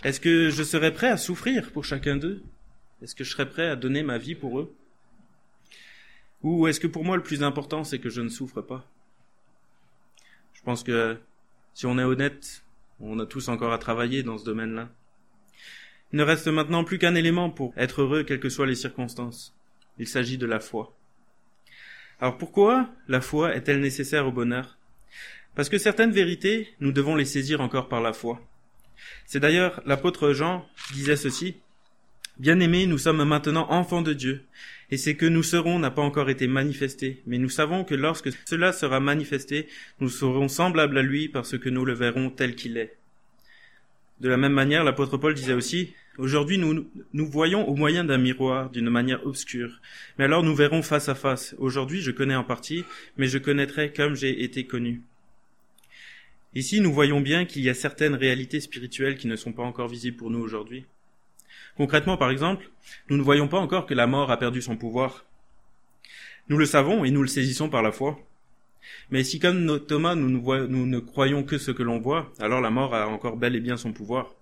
[0.04, 2.42] Est-ce que je serais prêt à souffrir pour chacun d'eux?
[3.02, 4.74] Est-ce que je serais prêt à donner ma vie pour eux?
[6.42, 8.90] Ou est-ce que pour moi le plus important c'est que je ne souffre pas?
[10.60, 11.16] Je pense que
[11.72, 12.64] si on est honnête,
[13.00, 14.90] on a tous encore à travailler dans ce domaine-là.
[16.12, 19.56] Il ne reste maintenant plus qu'un élément pour être heureux quelles que soient les circonstances.
[19.98, 20.94] Il s'agit de la foi.
[22.20, 24.76] Alors pourquoi la foi est-elle nécessaire au bonheur?
[25.54, 28.38] Parce que certaines vérités, nous devons les saisir encore par la foi.
[29.24, 31.56] C'est d'ailleurs l'apôtre Jean qui disait ceci.
[32.38, 34.44] Bien-aimés, nous sommes maintenant enfants de Dieu,
[34.90, 38.30] et ce que nous serons n'a pas encore été manifesté, mais nous savons que lorsque
[38.44, 39.68] cela sera manifesté,
[40.00, 42.96] nous serons semblables à lui parce que nous le verrons tel qu'il est.
[44.20, 48.18] De la même manière, l'apôtre Paul disait aussi, Aujourd'hui, nous, nous voyons au moyen d'un
[48.18, 49.80] miroir, d'une manière obscure.
[50.18, 51.54] Mais alors nous verrons face à face.
[51.56, 52.84] Aujourd'hui, je connais en partie,
[53.16, 55.00] mais je connaîtrai comme j'ai été connu.
[56.54, 59.88] Ici, nous voyons bien qu'il y a certaines réalités spirituelles qui ne sont pas encore
[59.88, 60.84] visibles pour nous aujourd'hui.
[61.76, 62.70] Concrètement, par exemple,
[63.08, 65.24] nous ne voyons pas encore que la mort a perdu son pouvoir.
[66.48, 68.18] Nous le savons et nous le saisissons par la foi.
[69.10, 70.28] Mais si comme Thomas, nous
[70.86, 73.76] ne, croyons que ce que l'on voit, alors la mort a encore bel et bien
[73.76, 74.34] son pouvoir.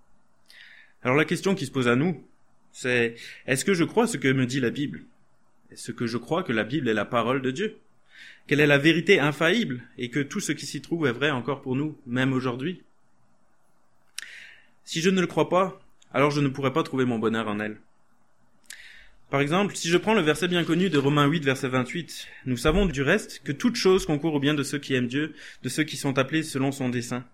[1.03, 2.25] Alors la question qui se pose à nous,
[2.73, 3.15] c'est
[3.47, 5.05] est-ce que je crois ce que me dit la Bible?
[5.71, 7.79] Est-ce que je crois que la Bible est la parole de Dieu?
[8.47, 11.61] Qu'elle est la vérité infaillible et que tout ce qui s'y trouve est vrai encore
[11.61, 12.83] pour nous, même aujourd'hui?
[14.85, 15.79] Si je ne le crois pas,
[16.13, 17.79] alors je ne pourrai pas trouver mon bonheur en elle.
[19.31, 22.57] Par exemple, si je prends le verset bien connu de Romains 8, verset 28, nous
[22.57, 25.69] savons du reste que toute chose concourt au bien de ceux qui aiment Dieu, de
[25.69, 27.27] ceux qui sont appelés selon son dessein.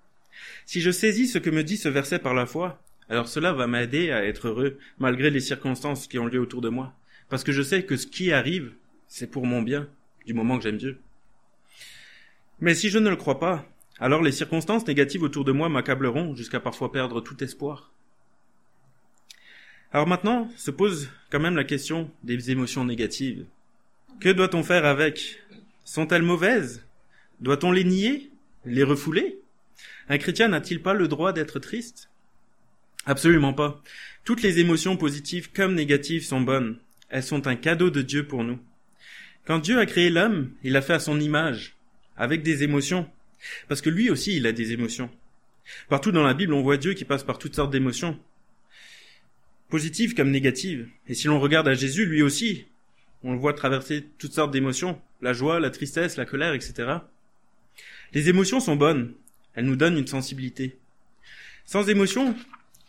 [0.67, 3.69] Si je saisis ce que me dit ce verset par la foi, alors cela va
[3.69, 6.95] m'aider à être heureux malgré les circonstances qui ont lieu autour de moi.
[7.29, 8.73] Parce que je sais que ce qui arrive,
[9.07, 9.89] c'est pour mon bien,
[10.27, 10.99] du moment que j'aime Dieu.
[12.61, 13.67] Mais si je ne le crois pas,
[14.01, 17.93] alors les circonstances négatives autour de moi m'accableront jusqu'à parfois perdre tout espoir.
[19.95, 23.45] Alors maintenant, se pose quand même la question des émotions négatives.
[24.19, 25.39] Que doit-on faire avec?
[25.85, 26.85] Sont-elles mauvaises?
[27.41, 28.33] Doit-on les nier?
[28.65, 29.39] Les refouler?
[30.09, 32.11] Un chrétien n'a-t-il pas le droit d'être triste?
[33.07, 33.81] Absolument pas.
[34.25, 36.77] Toutes les émotions positives comme négatives sont bonnes.
[37.09, 38.59] Elles sont un cadeau de Dieu pour nous.
[39.45, 41.77] Quand Dieu a créé l'homme, il l'a fait à son image,
[42.17, 43.09] avec des émotions.
[43.69, 45.09] Parce que lui aussi, il a des émotions.
[45.89, 48.19] Partout dans la Bible, on voit Dieu qui passe par toutes sortes d'émotions.
[49.75, 50.89] Positives comme négatives.
[51.09, 52.67] Et si l'on regarde à Jésus, lui aussi,
[53.25, 55.03] on le voit traverser toutes sortes d'émotions.
[55.21, 56.99] La joie, la tristesse, la colère, etc.
[58.13, 59.15] Les émotions sont bonnes.
[59.57, 60.77] Elles nous donnent une sensibilité.
[61.65, 62.37] Sans émotion,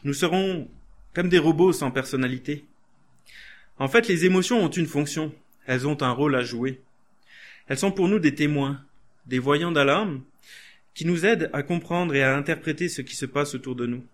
[0.04, 0.70] nous serons
[1.16, 2.66] comme des robots sans personnalité.
[3.80, 5.34] En fait, les émotions ont une fonction,
[5.66, 6.82] elles ont un rôle à jouer.
[7.68, 8.80] Elles sont pour nous des témoins,
[9.26, 10.22] des voyants d'alarme,
[10.94, 14.06] qui nous aident à comprendre et à interpréter ce qui se passe autour de nous.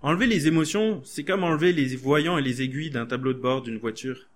[0.00, 3.62] Enlever les émotions, c'est comme enlever les voyants et les aiguilles d'un tableau de bord
[3.62, 4.26] d'une voiture.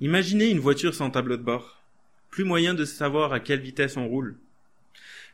[0.00, 1.80] Imaginez une voiture sans tableau de bord.
[2.30, 4.36] Plus moyen de savoir à quelle vitesse on roule.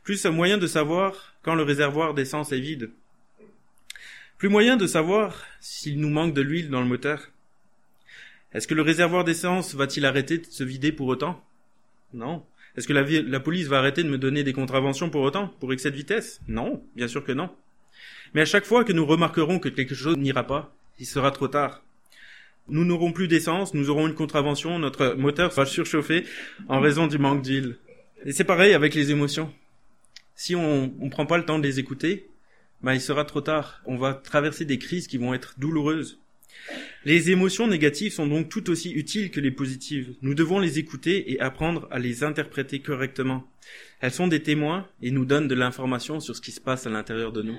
[0.03, 2.89] Plus moyen de savoir quand le réservoir d'essence est vide.
[4.37, 7.31] Plus moyen de savoir s'il nous manque de l'huile dans le moteur.
[8.53, 11.43] Est-ce que le réservoir d'essence va-t-il arrêter de se vider pour autant?
[12.13, 12.45] Non.
[12.77, 15.73] Est-ce que la, la, police va arrêter de me donner des contraventions pour autant, pour
[15.73, 16.39] excès de vitesse?
[16.47, 17.49] Non, bien sûr que non.
[18.33, 21.47] Mais à chaque fois que nous remarquerons que quelque chose n'ira pas, il sera trop
[21.47, 21.83] tard.
[22.67, 26.25] Nous n'aurons plus d'essence, nous aurons une contravention, notre moteur va surchauffer
[26.69, 27.77] en raison du manque d'huile.
[28.25, 29.51] Et c'est pareil avec les émotions.
[30.35, 32.27] Si on ne prend pas le temps de les écouter,
[32.81, 33.81] bah, il sera trop tard.
[33.85, 36.19] On va traverser des crises qui vont être douloureuses.
[37.03, 40.13] Les émotions négatives sont donc tout aussi utiles que les positives.
[40.21, 43.47] Nous devons les écouter et apprendre à les interpréter correctement.
[43.99, 46.89] Elles sont des témoins et nous donnent de l'information sur ce qui se passe à
[46.89, 47.57] l'intérieur de nous.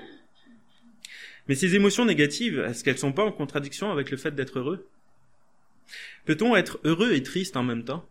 [1.47, 4.87] Mais ces émotions négatives, est-ce qu'elles sont pas en contradiction avec le fait d'être heureux?
[6.25, 8.07] Peut-on être heureux et triste en même temps?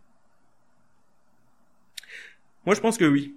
[2.65, 3.33] Moi je pense que oui.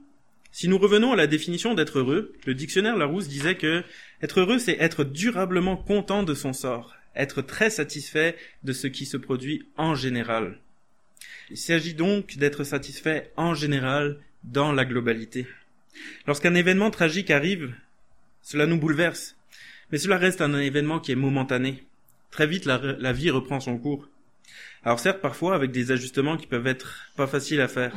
[0.52, 3.82] Si nous revenons à la définition d'être heureux, le dictionnaire Larousse disait que
[4.22, 9.06] être heureux c'est être durablement content de son sort, être très satisfait de ce qui
[9.06, 10.61] se produit en général.
[11.50, 15.46] Il s'agit donc d'être satisfait en général dans la globalité.
[16.26, 17.74] Lorsqu'un événement tragique arrive,
[18.42, 19.36] cela nous bouleverse,
[19.90, 21.85] mais cela reste un événement qui est momentané.
[22.31, 24.09] Très vite, la, vie reprend son cours.
[24.85, 27.94] Alors certes, parfois avec des ajustements qui peuvent être pas faciles à faire.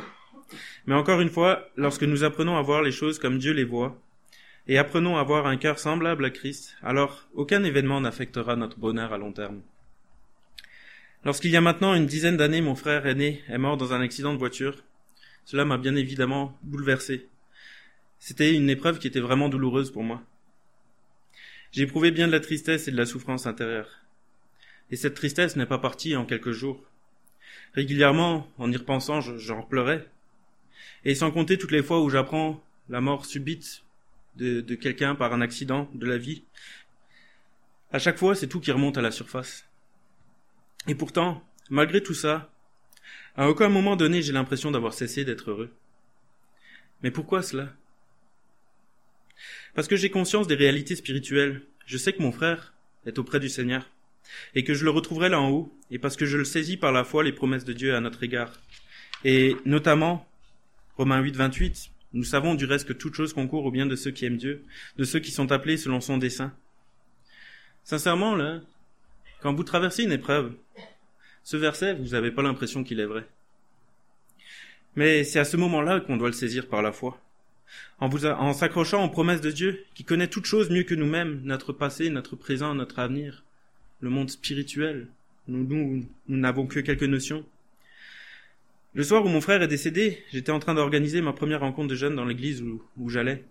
[0.85, 4.01] Mais encore une fois, lorsque nous apprenons à voir les choses comme Dieu les voit,
[4.67, 9.13] et apprenons à avoir un cœur semblable à Christ, alors aucun événement n'affectera notre bonheur
[9.13, 9.61] à long terme.
[11.25, 14.33] Lorsqu'il y a maintenant une dizaine d'années, mon frère aîné est mort dans un accident
[14.33, 14.83] de voiture,
[15.43, 17.27] cela m'a bien évidemment bouleversé.
[18.19, 20.21] C'était une épreuve qui était vraiment douloureuse pour moi.
[21.71, 23.89] J'ai éprouvé bien de la tristesse et de la souffrance intérieure.
[24.91, 26.83] Et cette tristesse n'est pas partie en quelques jours.
[27.73, 30.07] Régulièrement, en y repensant, j'en pleurais.
[31.05, 33.83] Et sans compter toutes les fois où j'apprends la mort subite
[34.35, 36.43] de, quelqu'un par un accident de la vie.
[37.91, 39.65] À chaque fois, c'est tout qui remonte à la surface.
[40.87, 42.51] Et pourtant, malgré tout ça,
[43.35, 45.71] à aucun moment donné, j'ai l'impression d'avoir cessé d'être heureux.
[47.03, 47.73] Mais pourquoi cela?
[49.79, 51.61] Parce que j'ai conscience des réalités spirituelles.
[51.85, 52.73] Je sais que mon frère
[53.05, 53.89] est auprès du Seigneur,
[54.53, 56.91] et que je le retrouverai là en haut, et parce que je le saisis par
[56.91, 58.51] la foi les promesses de Dieu à notre égard.
[59.23, 60.27] Et notamment,
[60.97, 64.11] Romains 8, 28, nous savons du reste que toute chose concourt au bien de ceux
[64.11, 64.65] qui aiment Dieu,
[64.97, 66.53] de ceux qui sont appelés selon son dessein.
[67.85, 68.59] Sincèrement, là,
[69.39, 70.55] quand vous traversez une épreuve,
[71.45, 73.25] ce verset, vous n'avez pas l'impression qu'il est vrai.
[74.97, 77.17] Mais c'est à ce moment-là qu'on doit le saisir par la foi.
[77.99, 82.09] En, s'accrochant aux promesses de Dieu, qui connaît toutes choses mieux que nous-mêmes, notre passé,
[82.09, 83.43] notre présent, notre avenir,
[83.99, 85.07] le monde spirituel.
[85.47, 87.45] Nous, n'avons que quelques notions.
[88.93, 91.95] Le soir où mon frère est décédé, j'étais en train d'organiser ma première rencontre de
[91.95, 93.43] jeunes dans l'église où, j'allais.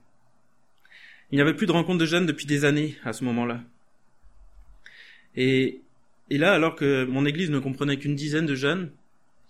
[1.31, 3.63] Il n'y avait plus de rencontre de jeunes depuis des années à ce moment-là.
[5.37, 5.81] Et
[6.31, 8.91] là, alors que mon église ne comprenait qu'une dizaine de jeunes,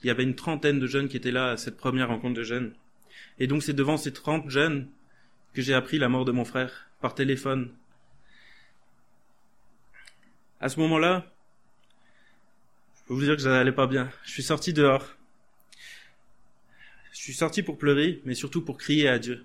[0.03, 2.43] il y avait une trentaine de jeunes qui étaient là à cette première rencontre de
[2.43, 2.73] jeunes.
[3.39, 4.89] Et donc c'est devant ces trente jeunes
[5.55, 7.73] que j'ai appris la mort de mon frère, par téléphone.
[10.61, 11.31] À ce moment-là,
[12.97, 14.11] je peux vous dire que ça n'allait pas bien.
[14.25, 15.15] Je suis sorti dehors.
[17.13, 19.45] Je suis sorti pour pleurer, mais surtout pour crier à Dieu.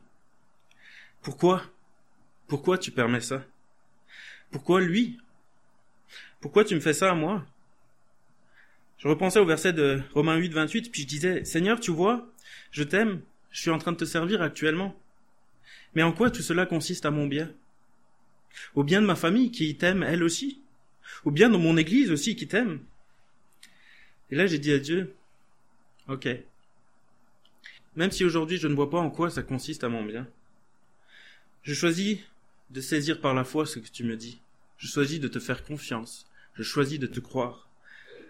[1.22, 1.64] Pourquoi?
[2.48, 3.44] Pourquoi tu permets ça?
[4.52, 5.20] Pourquoi lui?
[6.40, 7.46] Pourquoi tu me fais ça à moi?
[8.98, 12.30] Je repensais au verset de Romains 8, 28, puis je disais, Seigneur, tu vois,
[12.72, 13.22] je t'aime,
[13.54, 15.00] je suis en train de te servir actuellement.
[15.96, 17.50] Mais en quoi tout cela consiste à mon bien?
[18.76, 20.62] Au bien de ma famille qui t'aime elle aussi
[21.24, 22.82] Au bien de mon église aussi qui t'aime
[24.30, 25.16] Et là j'ai dit à Dieu,
[26.08, 26.28] ok,
[27.96, 30.28] même si aujourd'hui je ne vois pas en quoi ça consiste à mon bien.
[31.62, 32.20] Je choisis
[32.72, 34.42] de saisir par la foi ce que tu me dis.
[34.78, 36.26] Je choisis de te faire confiance.
[36.56, 37.70] Je choisis de te croire.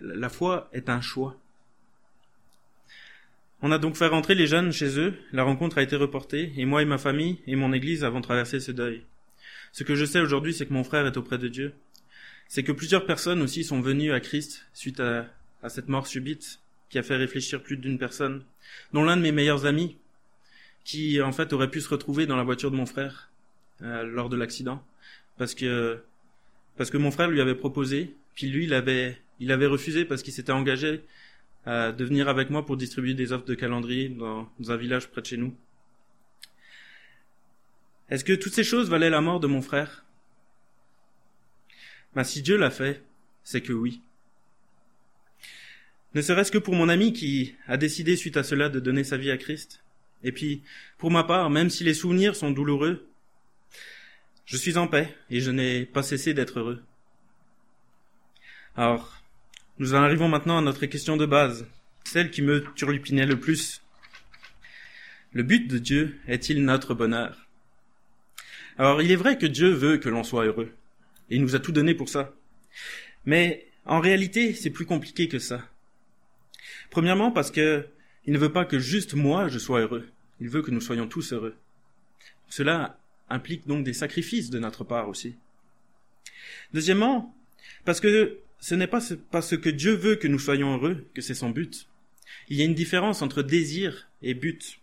[0.01, 1.39] La foi est un choix.
[3.65, 6.65] On a donc fait rentrer les jeunes chez eux, la rencontre a été reportée, et
[6.65, 9.04] moi et ma famille et mon église avons traversé ce deuil.
[9.71, 11.73] Ce que je sais aujourd'hui, c'est que mon frère est auprès de Dieu.
[12.49, 15.28] C'est que plusieurs personnes aussi sont venues à Christ suite à,
[15.63, 18.43] à cette mort subite qui a fait réfléchir plus d'une personne
[18.91, 19.95] dont l'un de mes meilleurs amis,
[20.84, 23.32] qui en fait aurait pu se retrouver dans la voiture de mon frère
[23.82, 24.86] euh, lors de l'accident,
[25.38, 26.04] parce que
[26.76, 30.21] parce que mon frère lui avait proposé, puis lui il avait il avait refusé parce
[30.21, 31.06] qu'il s'était engagé
[31.65, 35.10] à de venir avec moi pour distribuer des offres de calendrier dans, dans un village
[35.10, 35.56] près de chez nous.
[38.10, 40.06] Est-ce que toutes ces choses valaient la mort de mon frère?
[42.15, 43.04] Ben si Dieu l'a fait,
[43.43, 44.02] c'est que oui
[46.15, 49.17] ne serait-ce que pour mon ami qui a décidé suite à cela de donner sa
[49.17, 49.84] vie à Christ.
[50.23, 50.62] Et puis,
[50.97, 53.08] pour ma part, même si les souvenirs sont douloureux,
[54.45, 56.84] je suis en paix et je n'ai pas cessé d'être heureux.
[58.76, 59.22] Alors,
[59.79, 61.65] nous en arrivons maintenant à notre question de base,
[62.03, 63.81] celle qui me turlupinait le plus.
[65.31, 67.47] Le but de Dieu est-il notre bonheur?
[68.77, 70.73] Alors, il est vrai que Dieu veut que l'on soit heureux,
[71.29, 72.33] et il nous a tout donné pour ça.
[73.25, 75.67] Mais en réalité, c'est plus compliqué que ça.
[76.89, 77.88] Premièrement parce que
[78.25, 80.07] il ne veut pas que juste moi je sois heureux.
[80.39, 81.55] Il veut que nous soyons tous heureux.
[82.47, 85.36] Cela implique donc des sacrifices de notre part aussi.
[86.73, 87.36] Deuxièmement,
[87.86, 91.34] parce que ce n'est pas parce que Dieu veut que nous soyons heureux que c'est
[91.34, 91.89] son but.
[92.47, 94.80] Il y a une différence entre désir et but.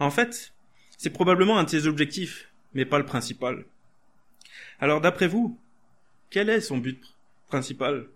[0.00, 0.52] En fait,
[0.98, 3.66] c'est probablement un de ses objectifs, mais pas le principal.
[4.80, 5.60] Alors d'après vous,
[6.28, 7.00] quel est son but
[7.46, 8.08] principal?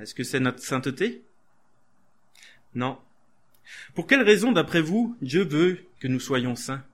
[0.00, 1.22] Est-ce que c'est notre sainteté?
[2.74, 2.98] Non.
[3.94, 6.84] Pour quelle raison, d'après vous, Dieu veut que nous soyons saints?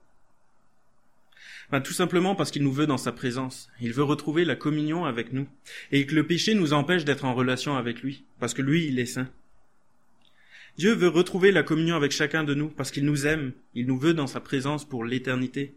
[1.71, 3.69] Ben, Tout simplement parce qu'il nous veut dans sa présence.
[3.81, 5.47] Il veut retrouver la communion avec nous.
[5.91, 8.99] Et que le péché nous empêche d'être en relation avec lui, parce que lui, il
[8.99, 9.29] est saint.
[10.77, 13.97] Dieu veut retrouver la communion avec chacun de nous, parce qu'il nous aime, il nous
[13.97, 15.73] veut dans sa présence pour l'éternité.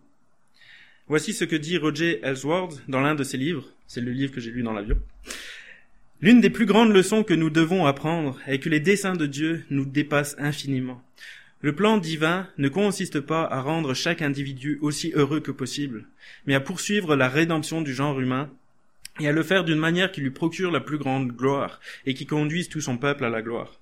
[1.07, 4.40] Voici ce que dit Roger Ellsworth dans l'un de ses livres, c'est le livre que
[4.40, 4.98] j'ai lu dans l'avion.
[6.20, 9.64] L'une des plus grandes leçons que nous devons apprendre est que les desseins de Dieu
[9.70, 11.01] nous dépassent infiniment.
[11.61, 16.07] Le plan divin ne consiste pas à rendre chaque individu aussi heureux que possible,
[16.47, 18.51] mais à poursuivre la rédemption du genre humain
[19.18, 22.27] et à le faire d'une manière qui lui procure la plus grande gloire et qui
[22.27, 23.81] conduise tout son peuple à la gloire.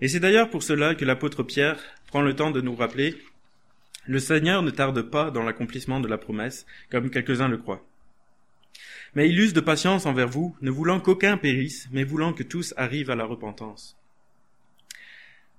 [0.00, 3.16] Et c'est d'ailleurs pour cela que l'apôtre Pierre prend le temps de nous rappeler
[4.06, 7.84] le Seigneur ne tarde pas dans l'accomplissement de la promesse, comme quelques-uns le croient.
[9.14, 12.72] Mais il use de patience envers vous, ne voulant qu'aucun périsse, mais voulant que tous
[12.76, 13.96] arrivent à la repentance.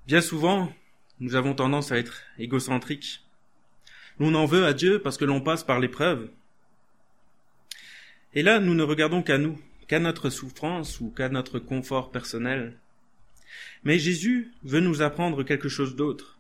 [0.08, 0.74] Bien souvent,
[1.21, 3.21] nous avons tendance à être égocentriques.
[4.19, 6.29] L'on en veut à Dieu parce que l'on passe par l'épreuve.
[8.34, 12.77] Et là, nous ne regardons qu'à nous, qu'à notre souffrance ou qu'à notre confort personnel.
[13.84, 16.39] Mais Jésus veut nous apprendre quelque chose d'autre.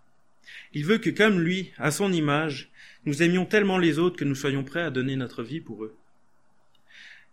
[0.73, 2.71] Il veut que comme lui, à son image,
[3.05, 5.95] nous aimions tellement les autres que nous soyons prêts à donner notre vie pour eux.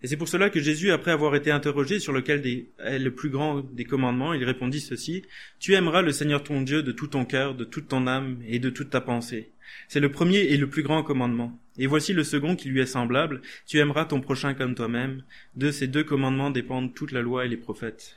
[0.02, 3.30] Et c'est pour cela que Jésus, après avoir été interrogé sur lequel est le plus
[3.30, 5.24] grand des commandements, il répondit ceci,
[5.58, 8.60] Tu aimeras le Seigneur ton Dieu de tout ton cœur, de toute ton âme et
[8.60, 9.50] de toute ta pensée.
[9.88, 11.58] C'est le premier et le plus grand commandement.
[11.78, 15.24] Et voici le second qui lui est semblable, Tu aimeras ton prochain comme toi-même.
[15.56, 18.16] De ces deux commandements dépendent toute la loi et les prophètes.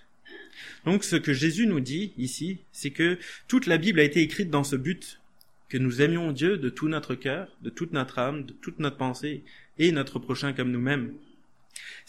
[0.85, 3.17] Donc ce que Jésus nous dit ici, c'est que
[3.47, 5.19] toute la Bible a été écrite dans ce but,
[5.67, 8.97] que nous aimions Dieu de tout notre cœur, de toute notre âme, de toute notre
[8.97, 9.43] pensée,
[9.79, 11.13] et notre prochain comme nous-mêmes.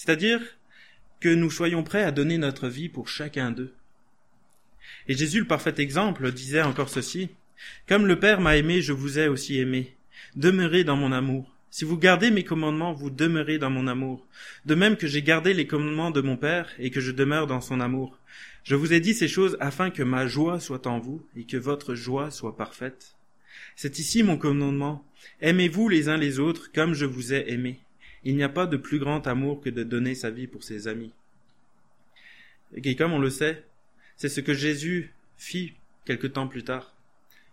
[0.04, 0.40] C'est-à-dire
[1.20, 3.72] que nous soyons prêts à donner notre vie pour chacun d'eux.
[5.06, 7.28] Et Jésus, le parfait exemple, disait encore ceci,
[7.86, 9.94] Comme le Père m'a aimé, je vous ai aussi aimé.
[10.34, 11.54] Demeurez dans mon amour.
[11.70, 14.26] Si vous gardez mes commandements, vous demeurez dans mon amour.
[14.66, 17.60] De même que j'ai gardé les commandements de mon Père et que je demeure dans
[17.60, 18.18] son amour.
[18.64, 21.56] Je vous ai dit ces choses afin que ma joie soit en vous et que
[21.56, 23.14] votre joie soit parfaite.
[23.76, 25.06] C'est ici mon commandement.
[25.40, 27.78] Aimez-vous les uns les autres comme je vous ai aimé.
[28.24, 30.88] Il n'y a pas de plus grand amour que de donner sa vie pour ses
[30.88, 31.12] amis.
[32.74, 33.64] Et comme on le sait,
[34.16, 36.94] c'est ce que Jésus fit quelque temps plus tard.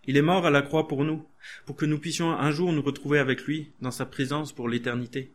[0.06, 1.26] Il est mort à la croix pour nous,
[1.66, 5.32] pour que nous puissions un jour nous retrouver avec lui dans sa présence pour l'éternité.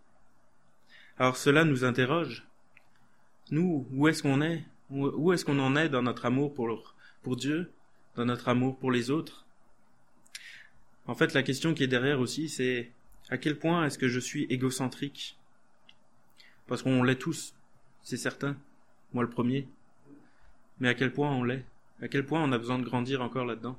[1.18, 2.47] Alors cela nous interroge.
[3.51, 4.64] Nous, où est-ce qu'on est?
[4.90, 7.70] Où est-ce qu'on en est dans notre amour pour, pour Dieu,
[8.16, 9.44] dans notre amour pour les autres?
[11.07, 12.90] En fait, la question qui est derrière aussi, c'est
[13.35, 15.37] à quel point est-ce que je suis égocentrique?
[16.68, 17.53] Parce qu'on l'est tous,
[18.05, 18.57] c'est certain.
[19.12, 19.66] Moi le premier.
[20.79, 21.64] Mais à quel point on l'est?
[22.01, 23.77] À quel point on a besoin de grandir encore là-dedans?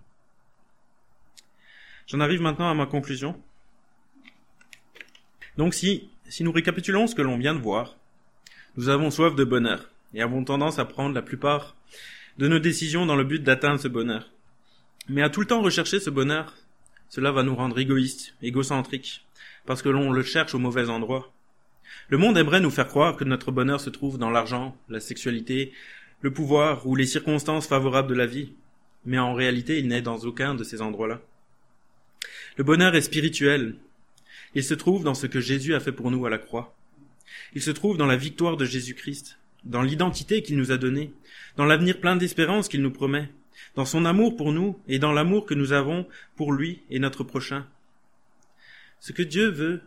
[2.06, 3.42] J'en arrive maintenant à ma conclusion.
[5.56, 7.96] Donc si, si nous récapitulons ce que l'on vient de voir,
[8.76, 11.78] nous avons soif de bonheur et avons tendance à prendre la plupart
[12.38, 14.30] de nos décisions dans le but d'atteindre ce bonheur.
[15.08, 16.58] Mais à tout le temps rechercher ce bonheur,
[17.08, 19.25] cela va nous rendre égoïstes, égocentriques,
[19.66, 21.34] parce que l'on le cherche au mauvais endroit.
[22.10, 25.72] Le monde aimerait nous faire croire que notre bonheur se trouve dans l'argent, la sexualité,
[26.22, 28.54] le pouvoir ou les circonstances favorables de la vie,
[29.06, 31.22] mais en réalité il n'est dans aucun de ces endroits-là.
[32.58, 33.76] Le bonheur est spirituel.
[34.54, 36.76] Il se trouve dans ce que Jésus a fait pour nous à la croix.
[37.54, 41.12] Il se trouve dans la victoire de Jésus-Christ, dans l'identité qu'il nous a donnée,
[41.58, 43.30] dans l'avenir plein d'espérance qu'il nous promet,
[43.76, 47.24] dans son amour pour nous et dans l'amour que nous avons pour lui et notre
[47.24, 47.68] prochain.
[49.00, 49.82] Ce que Dieu veut,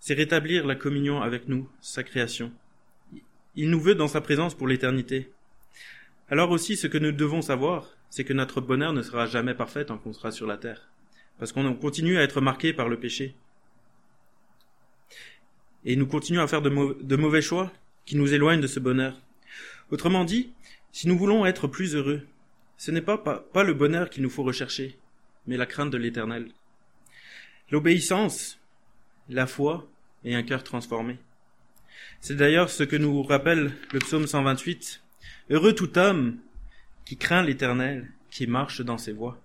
[0.00, 2.52] c'est rétablir la communion avec nous, sa création.
[3.56, 5.30] Il nous veut dans sa présence pour l'éternité.
[6.28, 9.84] Alors aussi, ce que nous devons savoir, c'est que notre bonheur ne sera jamais parfait
[9.84, 10.88] tant qu'on sera sur la terre,
[11.38, 13.34] parce qu'on continue à être marqué par le péché.
[15.84, 17.72] Et nous continuons à faire de, mauvais choix
[18.06, 19.20] qui nous éloignent de ce bonheur.
[19.90, 20.52] Autrement dit,
[20.92, 22.22] si nous voulons être plus heureux,
[22.76, 23.22] ce n'est pas,
[23.54, 24.98] le bonheur qu'il nous faut rechercher,
[25.46, 26.48] mais la crainte de l'éternel.
[27.74, 28.60] L'obéissance,
[29.28, 29.90] la foi
[30.22, 31.18] et un cœur transformé.
[32.20, 35.02] C'est d'ailleurs ce que nous rappelle le psaume 128.
[35.50, 36.38] Heureux tout homme
[37.04, 39.42] qui craint l'Éternel, qui marche dans ses voies.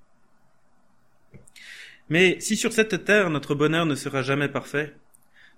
[2.09, 4.93] Mais si sur cette terre notre bonheur ne sera jamais parfait,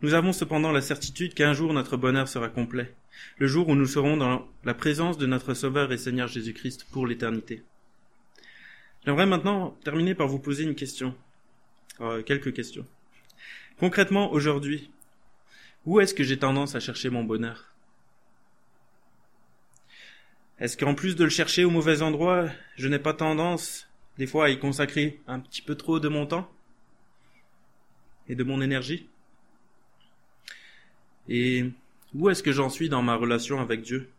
[0.02, 2.96] Nous avons cependant la certitude qu'un jour notre bonheur sera complet,
[3.38, 7.06] le jour où nous serons dans la présence de notre Sauveur et Seigneur Jésus-Christ pour
[7.06, 7.66] l'éternité.
[9.06, 11.16] J'aimerais maintenant terminer par vous poser une question,
[12.02, 12.86] euh, quelques questions.
[13.80, 14.92] Concrètement, aujourd'hui,
[15.86, 17.74] où est-ce que j'ai tendance à chercher mon bonheur?
[20.60, 22.48] Est-ce qu'en plus de le chercher au mauvais endroit,
[22.78, 23.90] je n'ai pas tendance,
[24.20, 26.52] des fois, à y consacrer un petit peu trop de mon temps
[28.30, 29.10] et de mon énergie?
[31.28, 31.66] Et
[32.14, 34.12] où est-ce que j'en suis dans ma relation avec Dieu?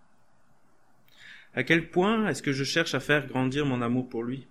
[1.54, 4.46] À quel point est-ce que je cherche à faire grandir mon amour pour lui?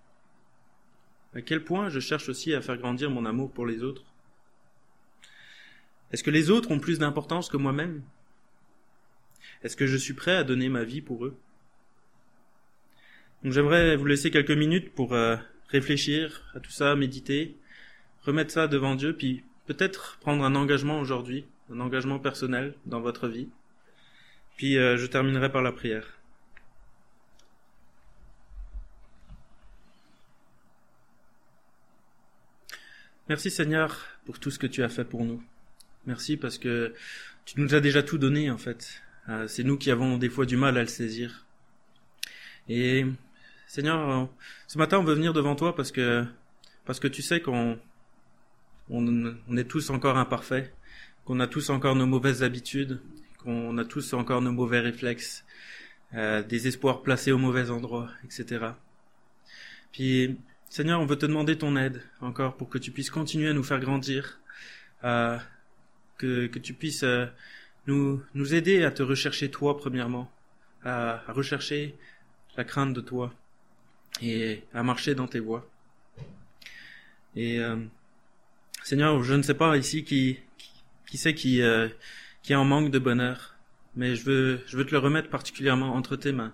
[1.34, 4.04] À quel point je cherche aussi à faire grandir mon amour pour les autres?
[6.12, 8.02] Est-ce que les autres ont plus d'importance que moi-même?
[9.64, 11.38] Est-ce que je suis prêt à donner ma vie pour eux?
[13.44, 15.38] Donc j'aimerais vous laisser quelques minutes pour euh,
[15.70, 17.56] réfléchir à tout ça, méditer,
[18.24, 23.28] remettre ça devant Dieu, puis peut-être prendre un engagement aujourd'hui un engagement personnel dans votre
[23.28, 23.48] vie.
[24.58, 26.21] Puis euh, je terminerai par la prière.
[33.32, 35.42] Merci Seigneur pour tout ce que tu as fait pour nous.
[36.06, 36.94] Merci parce que
[37.46, 39.02] tu nous as déjà tout donné en fait.
[39.30, 41.46] Euh, c'est nous qui avons des fois du mal à le saisir.
[42.68, 43.06] Et
[43.68, 44.28] Seigneur,
[44.68, 46.26] ce matin on veut venir devant toi parce que
[46.84, 47.80] parce que tu sais qu'on
[48.90, 50.74] on est tous encore imparfaits
[51.24, 53.00] qu'on a tous encore nos mauvaises habitudes,
[53.38, 55.46] qu'on a tous encore nos mauvais réflexes,
[56.16, 58.72] euh, des espoirs placés au mauvais endroit, etc.
[59.94, 60.38] Puis,
[60.72, 63.62] Seigneur, on veut te demander ton aide encore pour que tu puisses continuer à nous
[63.62, 64.40] faire grandir,
[65.04, 65.38] euh,
[66.18, 67.26] que, que tu puisses euh,
[67.88, 70.32] nous, nous aider à te rechercher toi premièrement,
[70.86, 71.94] à, à rechercher
[72.56, 73.34] la crainte de toi
[74.22, 75.70] et à marcher dans tes voies.
[77.36, 77.76] Et euh,
[78.82, 80.40] Seigneur, je ne sais pas ici qui,
[81.06, 81.90] qui sait qui, euh,
[82.44, 83.58] qui est en manque de bonheur.
[83.98, 86.54] Mais je veux, je veux te le remettre particulièrement entre tes mains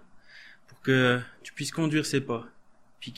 [0.70, 2.47] pour que tu puisses conduire ses pas,
[2.99, 3.13] puis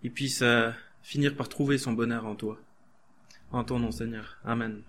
[0.00, 0.70] qu'il puisse euh,
[1.02, 2.58] finir par trouver son bonheur en toi.
[3.52, 4.38] En ton nom, Seigneur.
[4.44, 4.82] Amen.